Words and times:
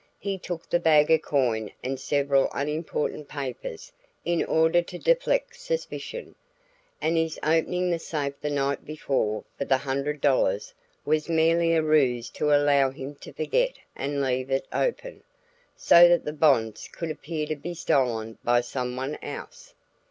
He 0.17 0.39
took 0.39 0.67
the 0.67 0.79
bag 0.79 1.11
of 1.11 1.21
coin 1.21 1.69
and 1.83 1.99
several 1.99 2.49
unimportant 2.55 3.27
papers 3.29 3.91
in 4.25 4.43
order 4.43 4.81
to 4.81 4.97
deflect 4.97 5.55
suspicion, 5.61 6.33
and 6.99 7.15
his 7.17 7.37
opening 7.43 7.91
the 7.91 7.99
safe 7.99 8.33
the 8.41 8.49
night 8.49 8.83
before 8.83 9.43
for 9.59 9.65
the 9.65 9.77
hundred 9.77 10.19
dollars 10.19 10.73
was 11.05 11.29
merely 11.29 11.75
a 11.75 11.83
ruse 11.83 12.31
to 12.31 12.49
allow 12.51 12.89
him 12.89 13.13
to 13.17 13.31
forget 13.31 13.75
and 13.95 14.23
leave 14.23 14.49
it 14.49 14.65
open, 14.73 15.21
so 15.75 16.07
that 16.07 16.25
the 16.25 16.33
bonds 16.33 16.87
could 16.91 17.11
appear 17.11 17.45
to 17.45 17.55
be 17.55 17.75
stolen 17.75 18.39
by 18.43 18.59
someone 18.61 19.19
else. 19.21 19.75